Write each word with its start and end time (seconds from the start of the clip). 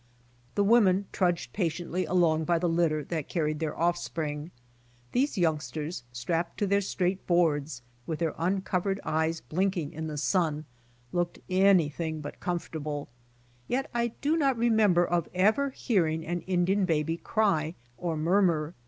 The 0.55 0.63
women 0.63 1.05
trudged 1.11 1.53
patientlj' 1.53 2.09
along 2.09 2.43
by 2.45 2.57
the 2.57 2.67
litter 2.67 3.03
that 3.03 3.29
carried 3.29 3.59
their 3.59 3.77
offspring. 3.79 4.49
These 5.11 5.37
youngsters, 5.37 6.05
strapped 6.11 6.57
to 6.57 6.65
their 6.65 6.81
straight 6.81 7.27
boards 7.27 7.83
with 8.07 8.17
their 8.17 8.33
uncovered 8.39 8.99
eyes 9.03 9.41
blinking 9.41 9.93
in 9.93 10.07
the 10.07 10.17
sun, 10.17 10.65
looked 11.11 11.37
anything 11.51 12.19
but 12.19 12.39
comfortable, 12.39 13.09
yet 13.67 13.91
I 13.93 14.07
do 14.21 14.35
not 14.35 14.57
remember 14.57 15.05
of 15.05 15.29
ever 15.35 15.69
hearing 15.69 16.25
an 16.25 16.41
Indian 16.47 16.85
baby 16.85 17.17
cry 17.17 17.75
or 17.95 18.17
murmur. 18.17 18.73